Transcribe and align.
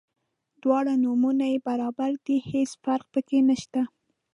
دواړه 0.63 0.93
نومونه 1.03 1.43
یې 1.51 1.57
برابر 1.67 2.11
دي 2.25 2.37
هیڅ 2.51 2.71
فرق 2.83 3.05
په 3.13 3.21
کې 3.27 3.39
نشته. 3.49 3.81